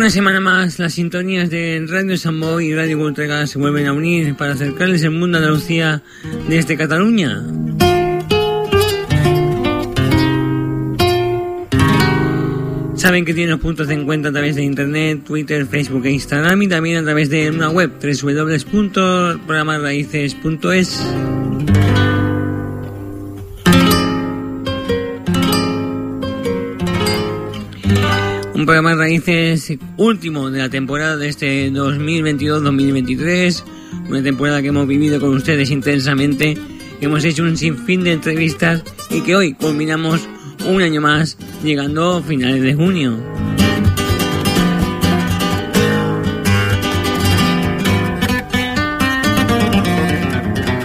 [0.00, 4.34] Una semana más las sintonías de Radio Samboy y Radio Voltrega se vuelven a unir
[4.34, 6.00] para acercarles el mundo a Andalucía
[6.48, 7.44] desde Cataluña.
[12.94, 16.62] Saben que tienen los puntos de encuentro a través de internet, Twitter, Facebook e Instagram
[16.62, 21.00] y también a través de una web www.programarraices.es.
[28.70, 33.64] programa Raíces último de la temporada de este 2022-2023.
[34.08, 36.56] Una temporada que hemos vivido con ustedes intensamente.
[37.00, 40.28] Hemos hecho un sinfín de entrevistas y que hoy culminamos
[40.68, 43.18] un año más, llegando a finales de junio.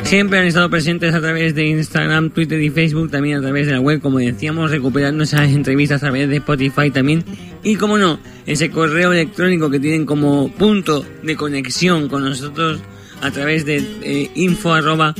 [0.06, 3.74] Siempre han estado presentes a través de Instagram, Twitter y Facebook, también a través de
[3.74, 7.26] la web, como decíamos, recuperando esas entrevistas a través de Spotify también.
[7.64, 12.82] Y como no, ese correo electrónico que tienen como punto de conexión con nosotros
[13.22, 15.16] a través de eh, info arroba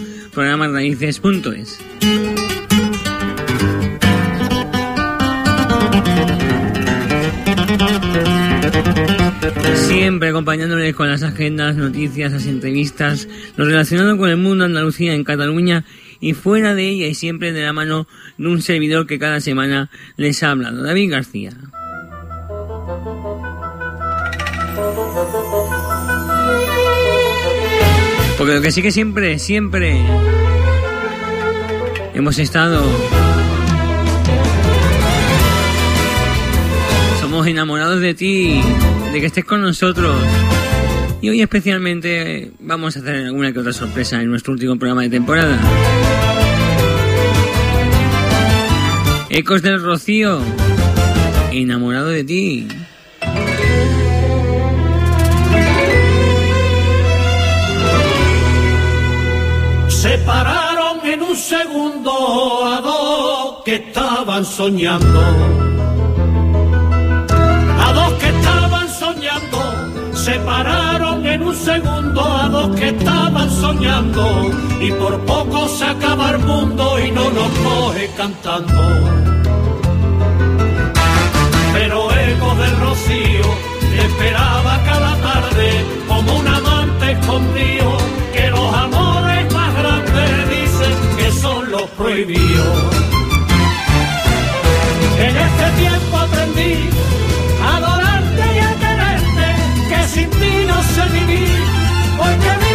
[9.96, 15.24] Siempre acompañándoles con las agendas, noticias, las entrevistas, lo relacionado con el mundo Andalucía en
[15.24, 15.86] Cataluña
[16.20, 18.06] y fuera de ella y siempre de la mano
[18.38, 21.52] de un servidor que cada semana les ha hablado, David García.
[28.38, 29.98] Porque lo que sí que siempre, siempre
[32.14, 32.84] hemos estado
[37.22, 38.62] Somos enamorados de ti,
[39.16, 40.14] de que estés con nosotros.
[41.22, 45.10] Y hoy especialmente vamos a hacer alguna que otra sorpresa en nuestro último programa de
[45.10, 45.58] temporada.
[49.30, 50.42] Ecos del Rocío,
[51.54, 52.68] enamorado de ti.
[59.88, 65.65] Se pararon en un segundo a dos que estaban soñando.
[73.98, 78.82] Y por poco se acaba el mundo y no nos coge cantando.
[81.74, 83.46] Pero Eco del Rocío
[84.06, 87.98] esperaba cada tarde como un amante escondido
[88.34, 92.78] que los amores más grandes dicen que son los prohibidos.
[95.20, 96.90] En este tiempo aprendí
[97.64, 99.48] a adorarte y a quererte,
[99.88, 101.64] que sin ti no sé vivir,
[102.18, 102.75] porque vivo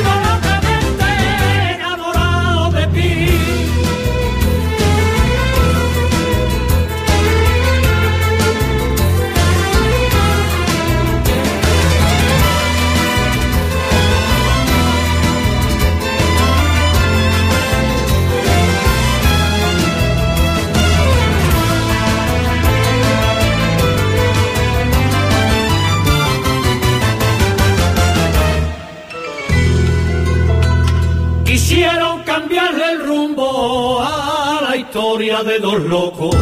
[35.45, 36.37] de dos locos.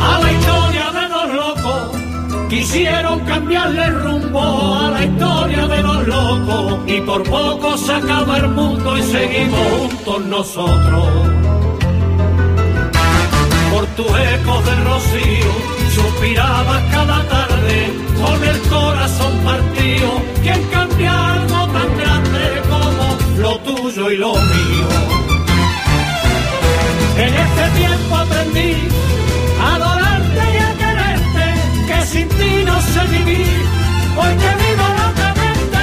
[0.00, 1.98] A la historia de dos locos
[2.48, 4.40] Quisieron cambiarle el rumbo
[4.74, 9.60] a la historia de los locos y por poco se acaba el mundo y seguimos
[9.78, 11.08] juntos nosotros.
[13.70, 15.52] Por tu eco del rocío
[15.94, 20.22] suspirabas cada tarde con el corazón partido.
[20.42, 25.37] ¿Quién cambia algo tan grande como lo tuyo y lo mío?
[27.20, 28.74] En este tiempo aprendí
[29.60, 31.46] a adorarte y a quererte,
[31.88, 33.60] que sin ti no sé vivir,
[34.14, 35.80] porque vivo locamente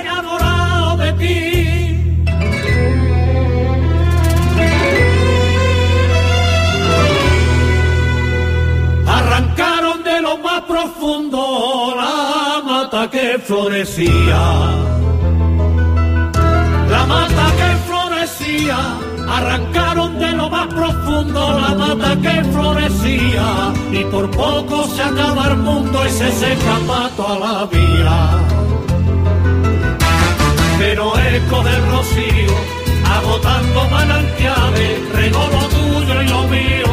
[0.00, 1.38] enamorado de ti.
[9.08, 14.42] Arrancaron de lo más profundo la mata que florecía.
[16.88, 18.78] La mata que florecía,
[19.28, 19.79] arrancaron
[21.28, 27.28] la mata que florecía y por poco se acaba el mundo y se seca pato
[27.28, 28.18] a la vía.
[30.78, 32.54] Pero eco del rocío,
[33.04, 36.88] agotando manantiales, regó lo tuyo y lo mío,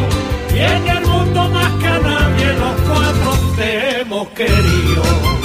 [0.54, 5.37] y en el mundo más que a nadie los cuatro te hemos querido.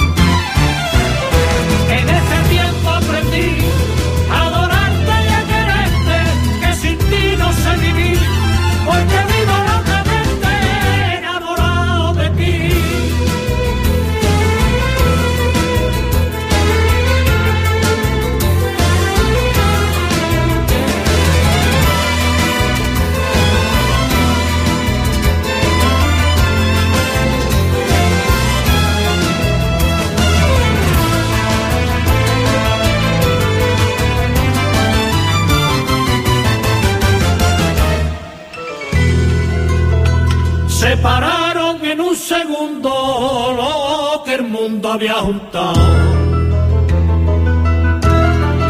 [44.93, 45.73] Había juntado.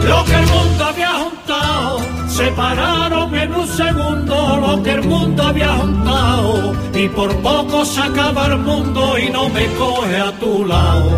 [0.08, 2.00] Lo que el mundo había juntado.
[2.30, 4.36] Separaron en un segundo
[4.66, 6.74] lo que el mundo había juntado.
[6.94, 11.12] Y por poco se acaba el mundo y no me coge a tu lado.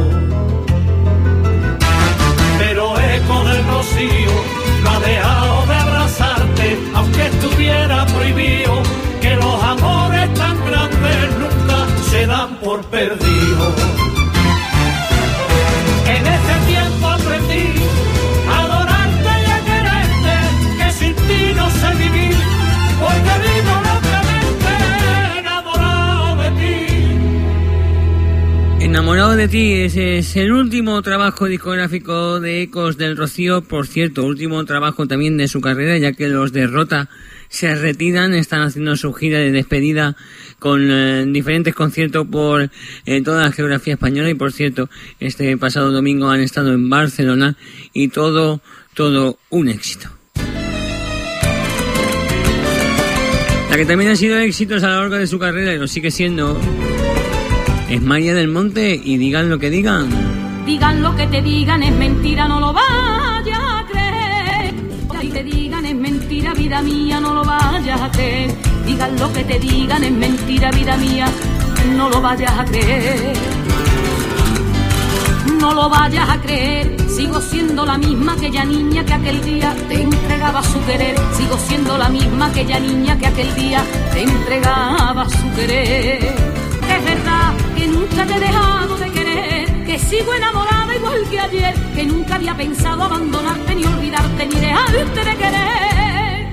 [2.58, 4.36] Pero eco del rocío
[4.84, 8.74] no ha dejado de abrazarte, aunque estuviera prohibido
[9.22, 11.78] que los amores tan grandes nunca
[12.10, 14.05] se dan por perdidos.
[28.96, 34.24] Enamorado de ti, ese es el último trabajo discográfico de Ecos del Rocío, por cierto,
[34.24, 37.10] último trabajo también de su carrera, ya que los derrota
[37.50, 40.16] se retiran, están haciendo su gira de despedida
[40.60, 42.72] con eh, diferentes conciertos por
[43.06, 44.90] eh, toda la geografía española y por cierto,
[45.20, 47.58] este pasado domingo han estado en Barcelona
[47.92, 48.62] y todo,
[48.94, 50.08] todo un éxito.
[53.70, 56.12] La que también ha sido éxitos a lo largo de su carrera y lo sigue
[56.12, 56.58] siendo
[57.90, 60.10] es María del Monte y digan lo que digan.
[60.66, 64.74] Digan lo que te digan, es mentira, no lo vayas a creer.
[65.22, 68.52] Y te digan, es mentira, vida mía, no lo vayas a creer.
[68.86, 71.28] Digan lo que te digan, es mentira, vida mía,
[71.96, 73.34] no lo vayas a creer.
[75.60, 80.02] No lo vayas a creer, sigo siendo la misma aquella niña que aquel día te
[80.02, 81.16] entregaba su querer.
[81.36, 86.24] Sigo siendo la misma aquella niña que aquel día te entregaba su querer.
[86.24, 87.65] Es verdad que
[88.06, 92.56] nunca te he dejado de querer, que sigo enamorada igual que ayer, que nunca había
[92.56, 96.46] pensado abandonarte ni olvidarte ni dejarte de querer.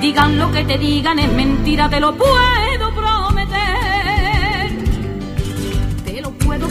[0.00, 2.71] Digan lo que te digan, es mentira, te lo puedo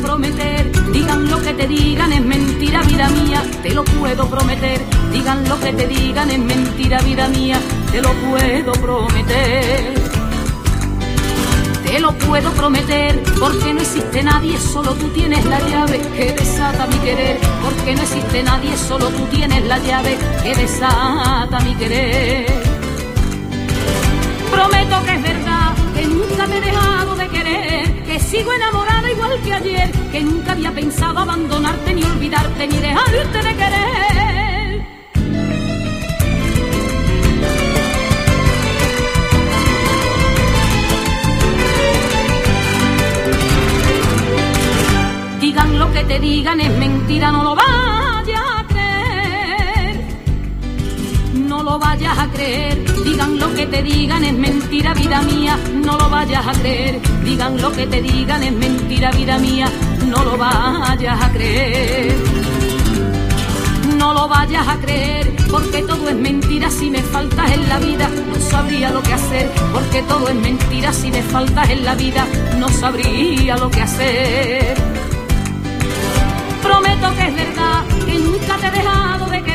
[0.01, 0.71] prometer.
[0.91, 4.81] Digan lo que te digan, es mentira, vida mía, te lo puedo prometer.
[5.11, 7.59] Digan lo que te digan, es mentira, vida mía,
[7.91, 9.93] te lo puedo prometer.
[11.85, 16.87] Te lo puedo prometer, porque no existe nadie, solo tú tienes la llave que desata
[16.87, 17.37] mi querer.
[17.61, 22.45] Porque no existe nadie, solo tú tienes la llave que desata mi querer.
[24.51, 25.40] Prometo que es verdad,
[26.51, 31.19] te he dejado de querer, que sigo enamorada igual que ayer, que nunca había pensado
[31.19, 34.85] abandonarte, ni olvidarte, ni dejarte de querer.
[45.39, 48.00] Digan lo que te digan, es mentira, no lo vayas
[51.63, 52.83] no lo vayas a creer.
[53.03, 56.99] Digan lo que te digan, es mentira, vida mía, no lo vayas a creer.
[57.23, 59.67] Digan lo que te digan, es mentira, vida mía,
[60.07, 62.15] no lo vayas a creer.
[63.95, 66.71] No lo vayas a creer, porque todo es mentira.
[66.71, 69.51] Si me faltas en la vida, no sabría lo que hacer.
[69.71, 70.91] Porque todo es mentira.
[70.91, 72.25] Si me faltas en la vida,
[72.57, 74.73] no sabría lo que hacer.
[76.63, 79.50] Prometo que es verdad, que nunca te he dejado de querer,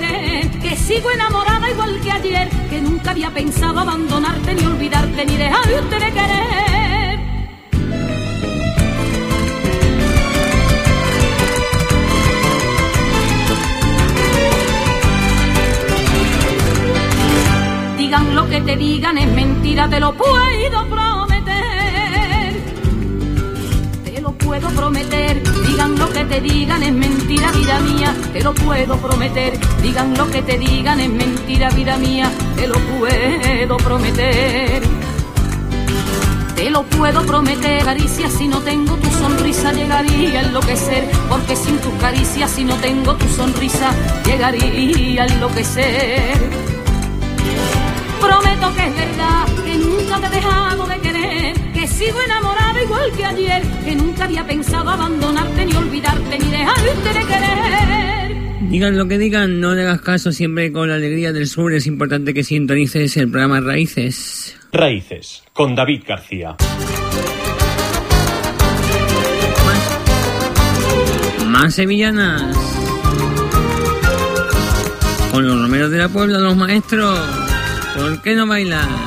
[0.76, 6.12] sigo enamorada igual que ayer, que nunca había pensado abandonarte, ni olvidarte, ni dejarte de
[6.12, 7.18] querer.
[17.96, 21.56] Digan lo que te digan, es mentira, te lo puedo prometer.
[24.04, 25.42] Te lo puedo prometer.
[25.66, 29.58] Digan lo que te digan, es mentira, vida mía, te lo puedo prometer.
[29.86, 34.82] Digan lo que te digan, es mentira, vida mía, te lo puedo prometer.
[36.56, 41.78] Te lo puedo prometer, caricia, si no tengo tu sonrisa llegaría a enloquecer, porque sin
[41.78, 43.92] tus caricias, si no tengo tu sonrisa,
[44.24, 46.36] llegaría a enloquecer.
[48.20, 53.12] Prometo que es verdad, que nunca te he dejado de querer, que sigo enamorada igual
[53.12, 58.15] que ayer, que nunca había pensado abandonarte, ni olvidarte, ni dejarte de querer.
[58.70, 61.72] Digan lo que digan, no le hagas caso siempre con la alegría del sur.
[61.72, 64.56] Es importante que sintonices el programa Raíces.
[64.72, 66.56] Raíces, con David García.
[71.46, 72.56] Más sevillanas.
[75.30, 77.18] Con los romeros de la Puebla, los maestros.
[77.96, 79.05] ¿Por qué no bailar?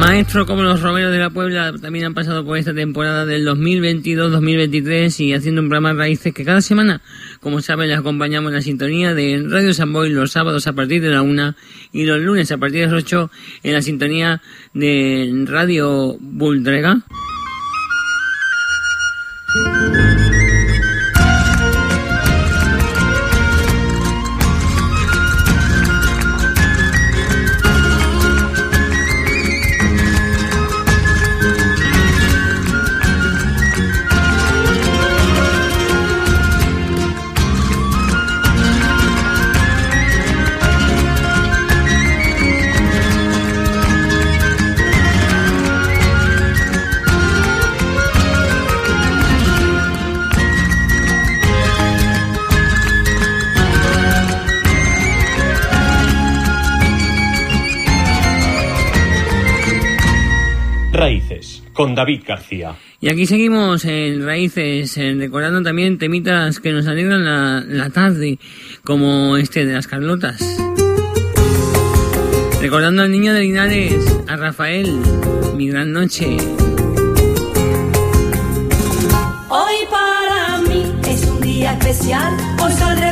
[0.00, 5.20] Maestro, como los Romeros de la Puebla también han pasado por esta temporada del 2022-2023
[5.20, 7.02] y haciendo un programa de Raíces que cada semana,
[7.40, 11.02] como saben, les acompañamos en la sintonía de Radio San Boy los sábados a partir
[11.02, 11.54] de la una
[11.92, 13.30] y los lunes a partir de las 8
[13.62, 14.40] en la sintonía
[14.72, 17.04] de Radio Buldrega.
[61.80, 62.74] con David García.
[63.00, 68.38] Y aquí seguimos en Raíces, recordando también temitas que nos alegran la, tarde,
[68.84, 70.38] como este de las Carlotas.
[72.60, 73.94] Recordando al niño de Linares,
[74.28, 74.94] a Rafael,
[75.56, 76.36] mi gran noche.
[79.48, 83.09] Hoy para mí es un día especial, hoy saldré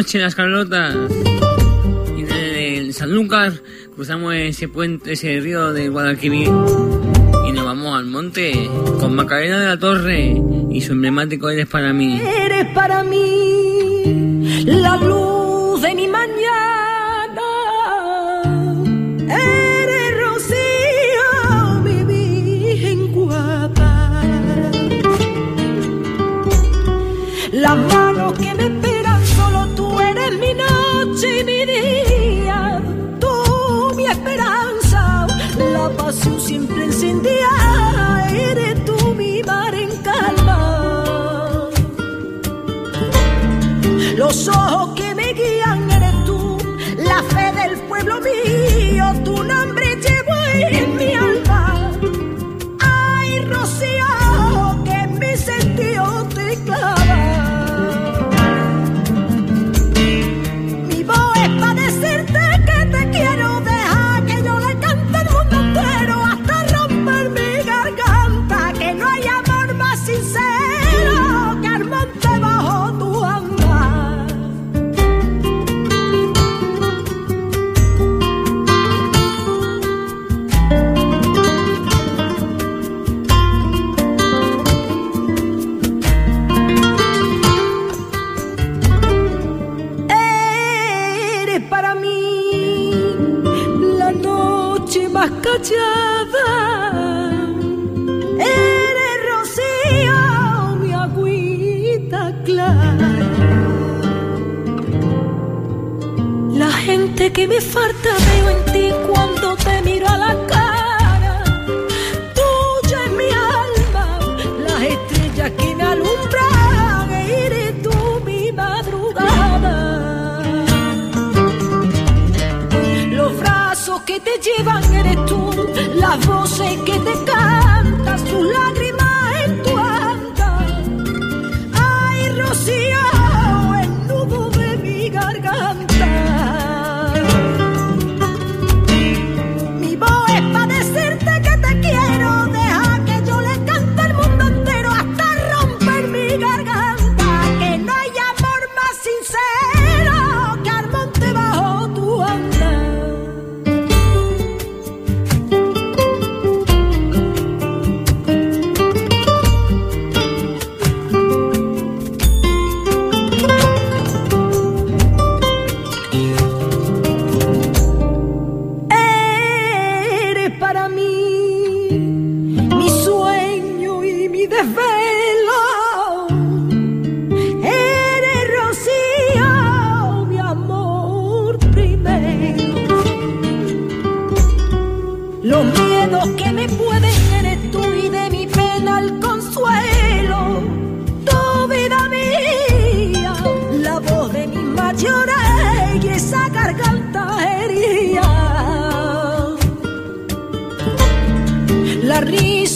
[0.00, 0.96] noche, las Carlotas.
[2.16, 3.52] Y desde Sanlúcar
[3.94, 6.48] cruzamos ese puente, ese río de Guadalquivir.
[7.46, 11.92] Y nos vamos al monte con Macarena de la Torre y su emblemático Eres para
[11.92, 12.18] mí.
[12.18, 17.48] Eres para mí la luz de mi mañana.
[19.28, 24.22] Eres rocío, mi virgen guapa.
[27.52, 27.74] La
[44.32, 44.89] 说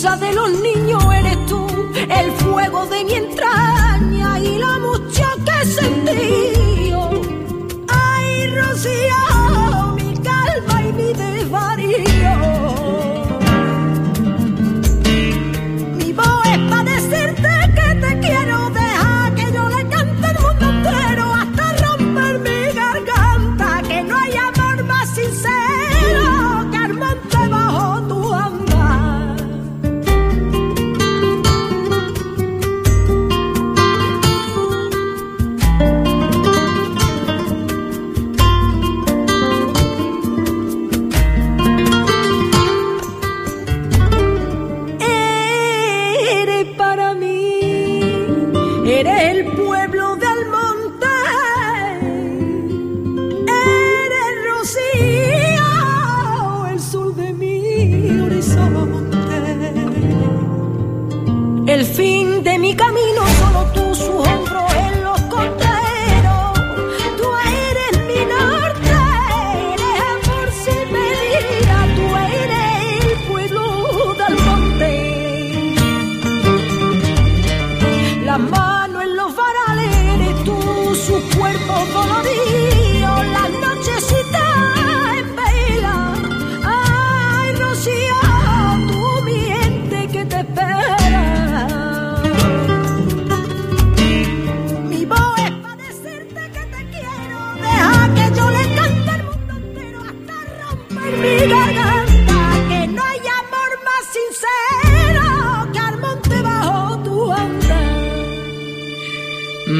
[0.04, 5.66] de los niños eres tú, el fuego de mi entraña y la mucha que he
[5.66, 7.22] sentido.
[7.88, 12.53] Ay, Rocío, mi calma y mi desvarío.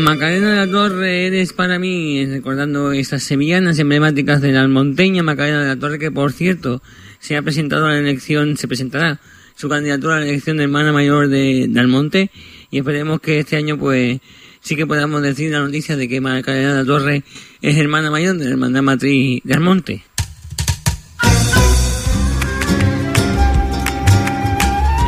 [0.04, 5.62] Macarena de la Torre, eres para mí, recordando estas sevillanas emblemáticas de la almonteña Macarena
[5.62, 6.82] de la Torre, que por cierto
[7.20, 9.18] se ha presentado a la elección, se presentará
[9.54, 12.30] su candidatura a la elección de hermana mayor de, de Almonte
[12.70, 14.20] y esperemos que este año pues
[14.60, 17.24] sí que podamos decir la noticia de que Macarena de la Torre
[17.62, 20.04] es hermana mayor de la hermandad matriz de Almonte.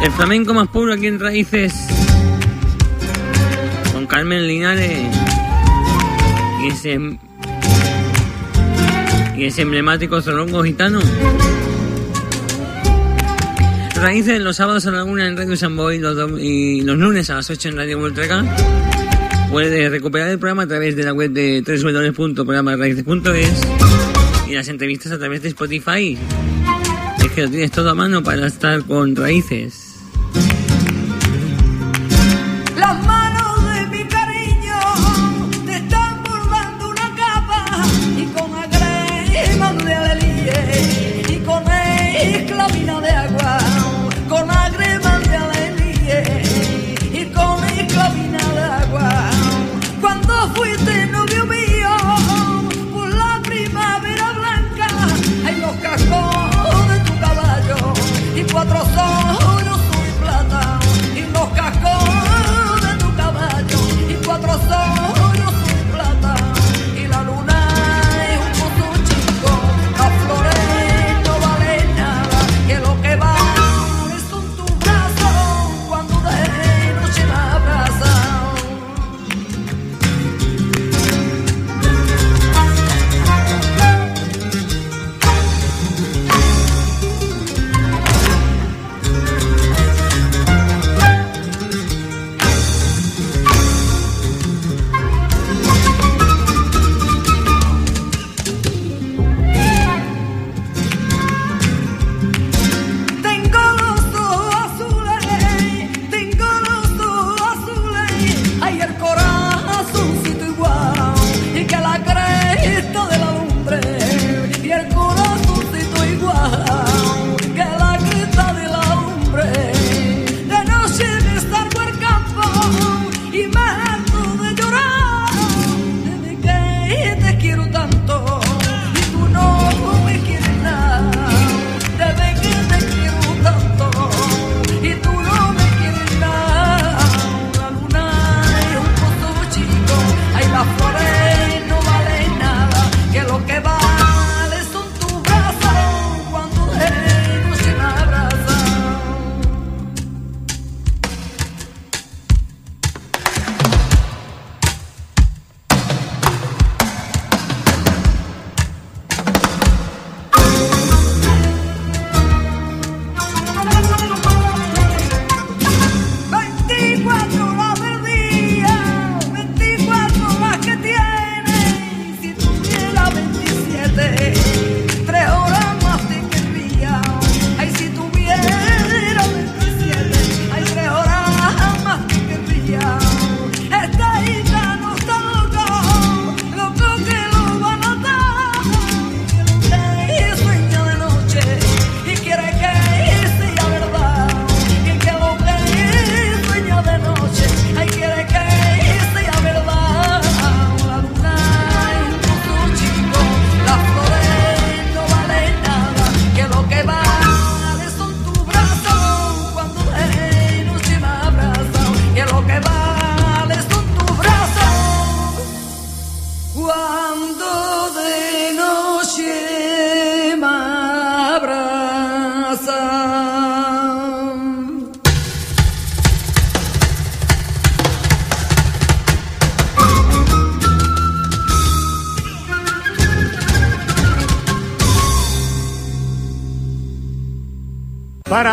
[0.02, 1.95] El flamenco más puro aquí en Raíces.
[4.06, 5.02] Carmen Linares.
[6.62, 7.18] Y ese.
[9.38, 11.00] Ese emblemático zorongo gitano.
[13.96, 17.36] Raíces los sábados a la una en Radio San Boy los y los lunes a
[17.36, 18.44] las 8 en Radio Voltreca.
[19.50, 23.62] Puedes recuperar el programa a través de la web de www.programaraíces.es
[24.48, 26.18] y las entrevistas a través de Spotify.
[27.24, 29.95] Es que lo tienes todo a mano para estar con raíces.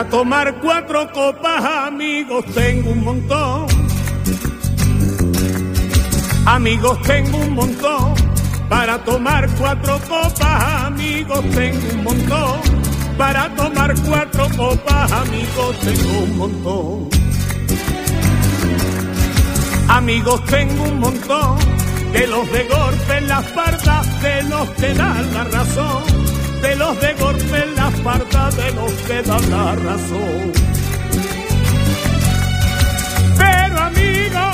[0.09, 3.65] Tomar cuatro copas, amigos, tengo un montón.
[6.45, 8.13] Amigos, tengo un montón.
[8.69, 12.59] Para tomar cuatro copas, amigos, tengo un montón.
[13.17, 17.09] Para tomar cuatro copas, amigos, tengo un montón.
[19.89, 21.57] Amigos, tengo un montón.
[22.11, 26.03] De los de golpe en la espalda, de los que dan la razón.
[26.61, 30.51] De los de golpe en la espalda, de los que dan la razón.
[33.37, 34.45] Pero amigo,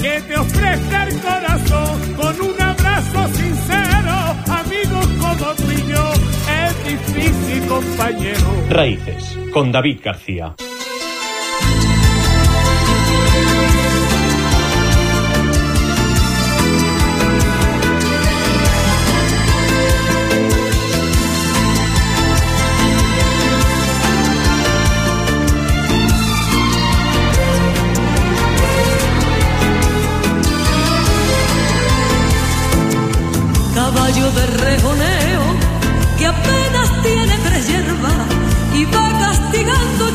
[0.00, 4.14] que te ofrezca el corazón con un abrazo sincero,
[4.46, 6.12] amigos como tú yo,
[6.64, 8.64] es difícil, compañero.
[8.70, 10.54] Raíces, con David García.
[34.34, 35.42] de rejoneo
[36.18, 38.12] que apenas tiene tres hierbas
[38.74, 40.07] y va castigando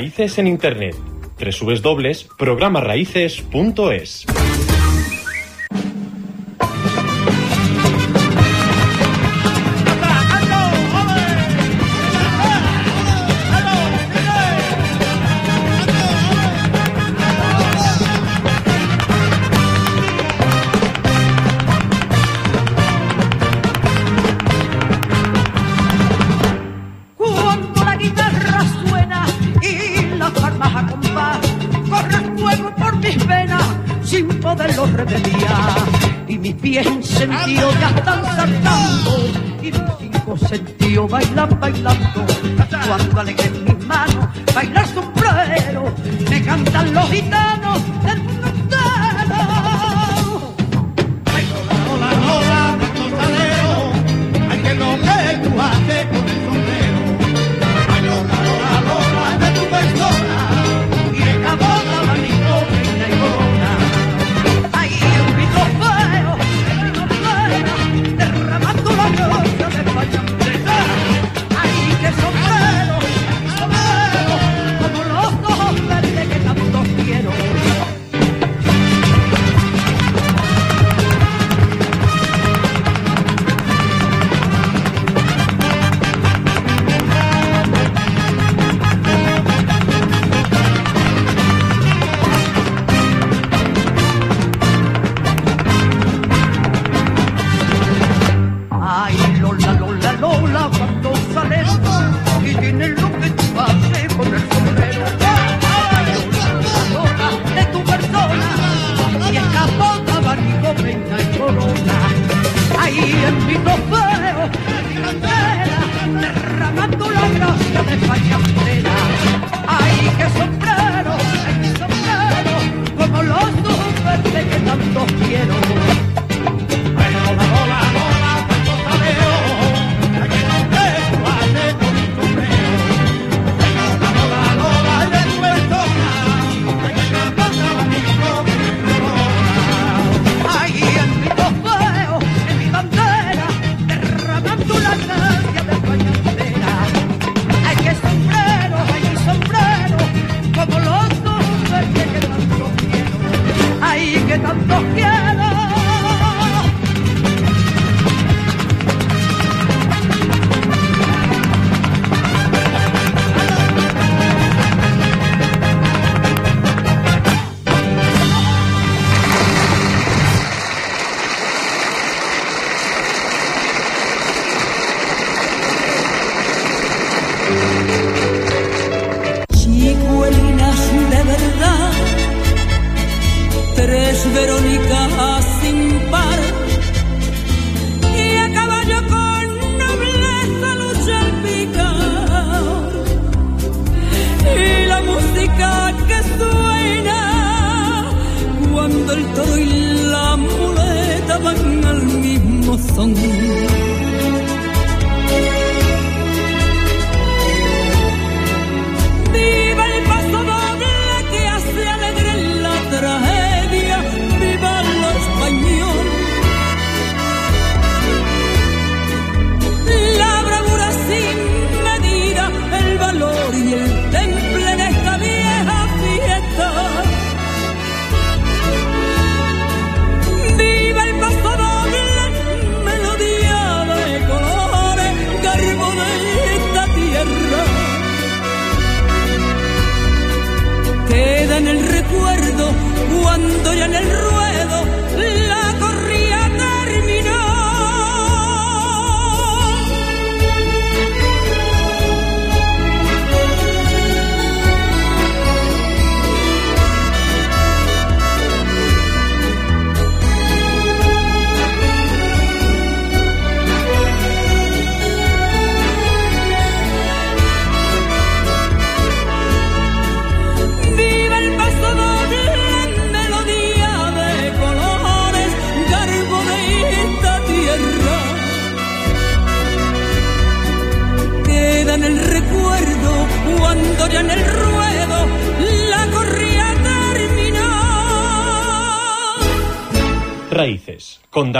[0.00, 0.96] Raíces en Internet.
[1.38, 4.26] www.programaRaíces.es
[41.70, 43.49] bailando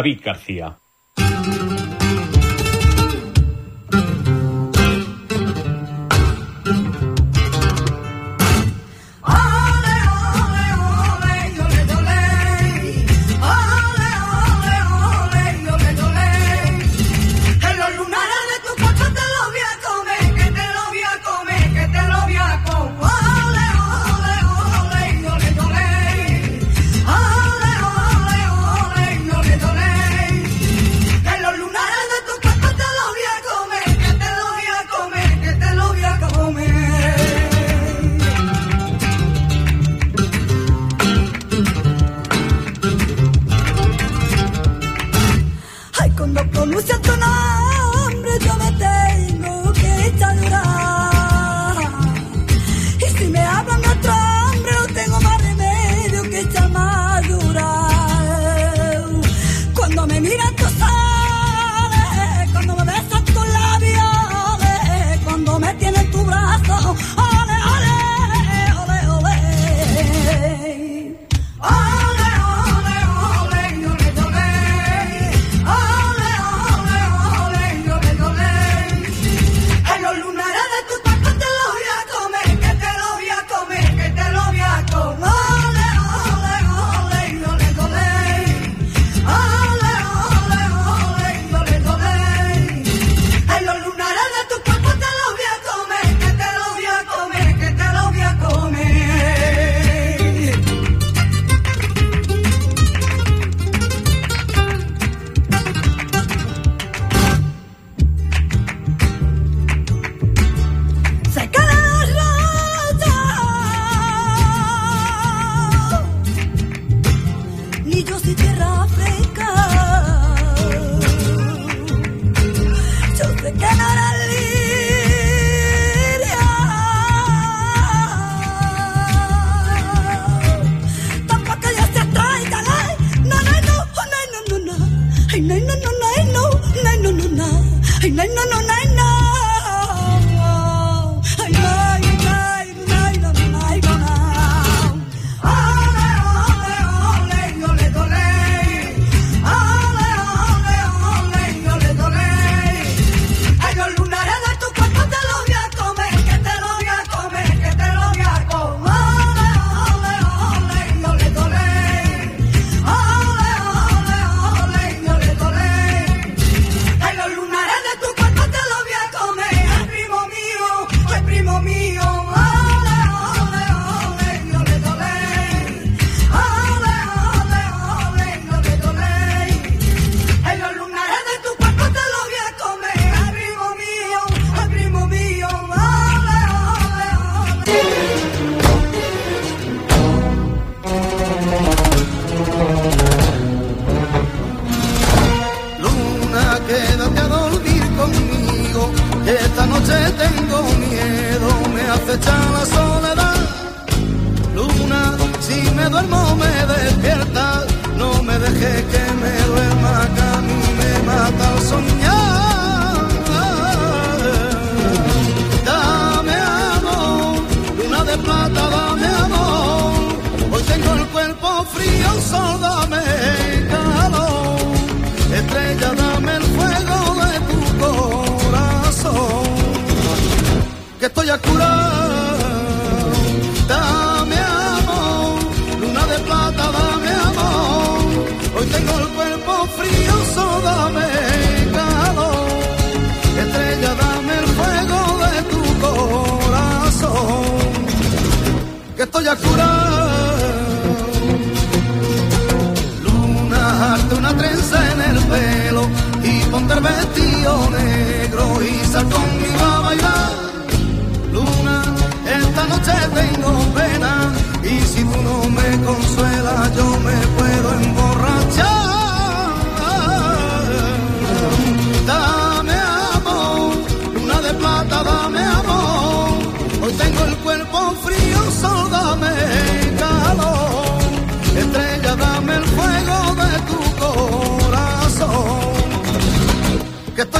[0.00, 0.79] David García.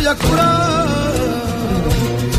[0.01, 0.89] voy a curar.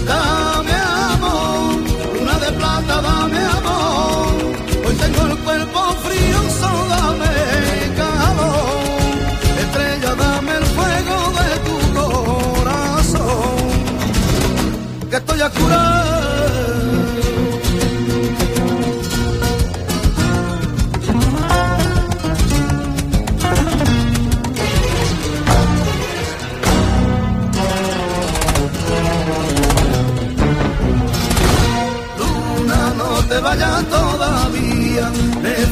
[0.05, 0.73] Dame
[1.13, 1.75] amor,
[2.21, 4.33] una de plata, dame amor.
[4.85, 7.33] Hoy tengo el cuerpo frío, solo dame
[8.01, 8.79] calor.
[9.63, 13.19] Estrella, dame el fuego de tu corazón.
[15.09, 15.90] Que estoy a curar.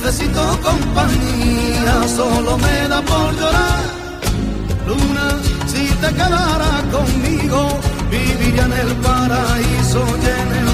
[0.09, 3.83] necesito compañía, solo me da por llorar.
[4.87, 5.27] Luna,
[5.67, 7.79] si te quedaras conmigo,
[8.09, 10.68] viviría en el paraíso lleno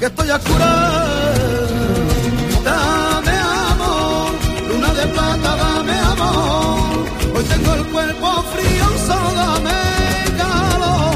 [0.00, 1.34] que estoy a curar.
[2.64, 3.36] Dame
[3.72, 4.30] amor,
[4.68, 7.04] luna de plata, dame amor.
[7.36, 9.78] Hoy tengo el cuerpo frío, solo dame
[10.38, 11.14] calor.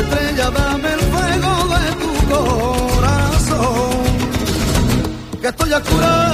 [0.00, 3.90] Estrella, dame el fuego de tu corazón,
[5.40, 6.27] que estoy a curar.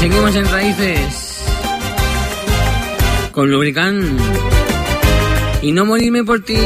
[0.00, 1.44] seguimos en raíces
[3.32, 4.16] con Lubricán
[5.60, 6.56] y no morirme por ti.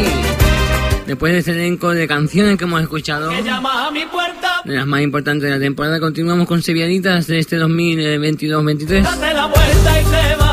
[1.05, 5.59] Después de este elenco de canciones que hemos escuchado, de las más importantes de la
[5.59, 10.44] temporada, continuamos con Sevillanitas de este 2022-23.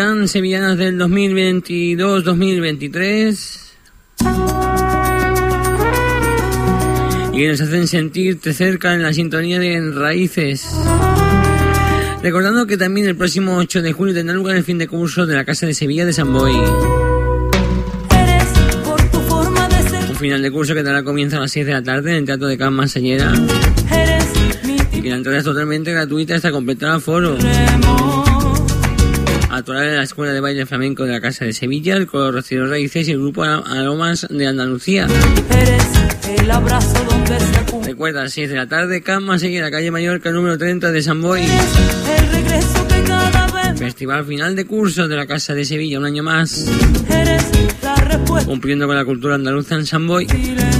[0.00, 3.60] Lubricant Sevillanas del 2022-2023.
[7.34, 10.66] Y nos hacen sentirte cerca en la sintonía de Raíces.
[12.22, 15.34] Recordando que también el próximo 8 de junio tendrá lugar el fin de curso de
[15.34, 16.54] la Casa de Sevilla de San Boy.
[20.08, 22.24] Un final de curso que dará comienzo a las 6 de la tarde en el
[22.24, 23.34] Teatro de Can Masallera.
[24.92, 27.36] Y que la entrada es totalmente gratuita hasta completar el foro.
[29.60, 32.66] Actuará en la Escuela de Baile Flamenco de la Casa de Sevilla, el Coro Rocío
[32.66, 35.06] Raíces y el Grupo Aromas de Andalucía.
[36.38, 40.30] El abrazo donde se Recuerda, a las 6 de la tarde, Can Masallera, calle Mallorca,
[40.30, 41.42] número 30 de San Boy.
[43.76, 46.66] Festival final de curso de la Casa de Sevilla, un año más.
[47.10, 47.44] eres
[47.82, 50.26] la Cumpliendo con la cultura andaluza en San Boy.
[50.30, 50.79] Eres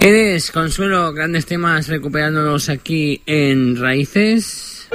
[0.00, 4.88] Eres Consuelo, grandes temas recuperándolos aquí en Raíces.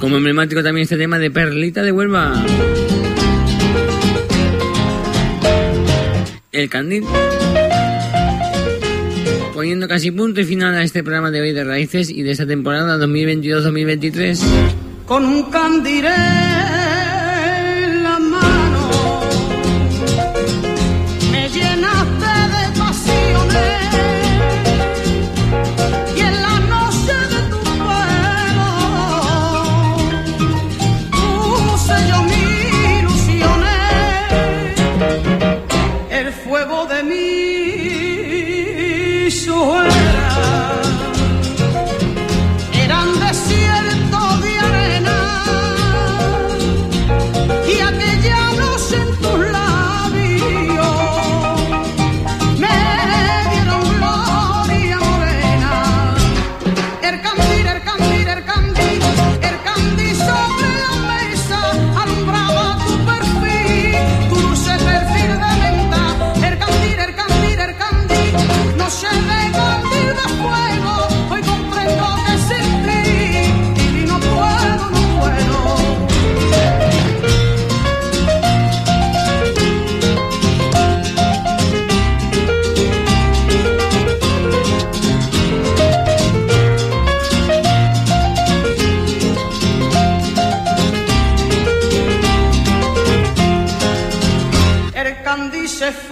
[0.00, 2.32] Como emblemático también este tema de Perlita de Huelva.
[6.50, 7.04] El Candil.
[9.52, 12.46] Poniendo casi punto y final a este programa de hoy de Raíces y de esta
[12.46, 14.40] temporada 2022-2023.
[15.04, 16.06] con un candil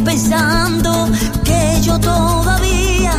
[0.00, 1.08] pensando
[1.44, 3.12] que yo todavía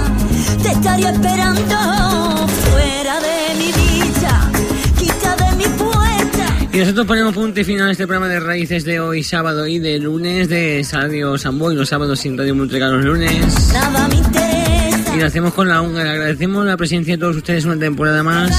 [0.62, 4.52] te estaría esperando fuera de mi vida,
[4.98, 6.68] quita de mi puerta.
[6.72, 9.80] Y nosotros ponemos punto y final a este programa de raíces de hoy, sábado y
[9.80, 13.72] de lunes de Sabio Samboy, los sábados sin Radio Multica los lunes.
[13.74, 15.16] Nada me interesa.
[15.16, 16.12] Y lo hacemos con la húngara.
[16.12, 18.52] Agradecemos la presencia de todos ustedes una temporada más.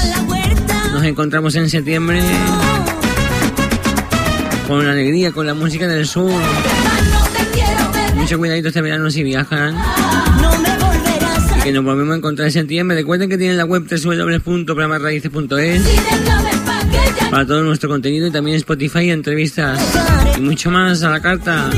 [0.93, 2.21] Nos encontramos en septiembre
[4.67, 6.31] con la alegría, con la música del sur
[8.25, 9.75] mucho cuidadito este verano si viajan.
[11.59, 12.97] Y que nos volvemos a encontrar en septiembre.
[12.97, 15.83] Recuerden que tienen la web www.programarraíces.es
[17.29, 19.79] para todo nuestro contenido y también Spotify, entrevistas
[20.35, 21.69] y mucho más a la carta.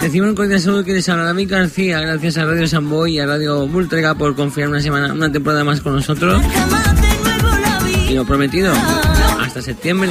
[0.00, 3.26] Decimos un cordial saludo que les habla David García, gracias a Radio Samboy y a
[3.26, 6.42] Radio Bultrega por confiar una semana, una temporada más con nosotros.
[8.08, 8.72] Y lo prometido,
[9.38, 10.08] hasta septiembre.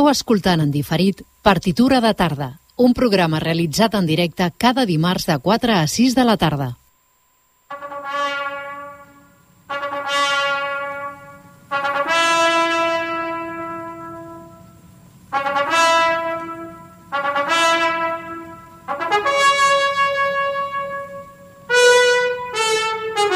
[0.00, 2.46] Esteu escoltant en diferit Partitura de tarda,
[2.80, 6.68] un programa realitzat en directe cada dimarts de 4 a 6 de la tarda.